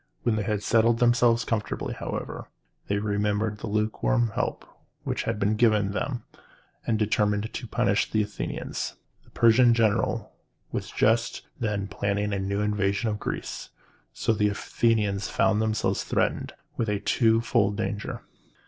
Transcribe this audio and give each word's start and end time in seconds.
When 0.23 0.35
they 0.35 0.41
had 0.41 0.63
settled 0.63 0.97
themselves 0.97 1.45
comfortably, 1.45 1.93
however, 1.93 2.47
they 2.87 2.97
remembered 2.97 3.59
the 3.59 3.67
lukewarm 3.67 4.31
help 4.33 4.65
which 5.03 5.25
had 5.25 5.37
been 5.39 5.55
given 5.55 5.91
them, 5.91 6.23
and 6.87 6.97
determined 6.97 7.53
to 7.53 7.67
punish 7.67 8.09
the 8.09 8.23
Athenians. 8.23 8.95
The 9.23 9.29
Persian 9.29 9.75
general 9.75 10.31
was 10.71 10.89
just 10.89 11.43
then 11.59 11.87
planning 11.87 12.33
a 12.33 12.39
new 12.39 12.61
invasion 12.61 13.09
of 13.11 13.19
Greece, 13.19 13.69
so 14.11 14.33
the 14.33 14.49
Athenians 14.49 15.29
found 15.29 15.61
themselves 15.61 16.03
threatened 16.03 16.53
with 16.77 16.89
a 16.89 16.99
twofold 16.99 17.77
danger. 17.77 18.23